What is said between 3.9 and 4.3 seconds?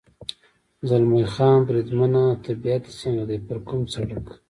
سړک.